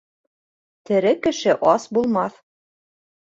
Тере 0.89 1.11
кеше 1.27 1.53
ас 1.73 1.87
булмаҫ. 1.99 2.41